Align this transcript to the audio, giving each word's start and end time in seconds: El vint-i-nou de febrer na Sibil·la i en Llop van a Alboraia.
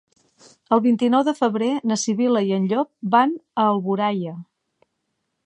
El 0.77 0.79
vint-i-nou 0.85 1.25
de 1.27 1.33
febrer 1.39 1.67
na 1.91 1.99
Sibil·la 2.05 2.43
i 2.49 2.57
en 2.57 2.67
Llop 2.73 2.91
van 3.17 3.37
a 3.65 3.69
Alboraia. 3.75 4.35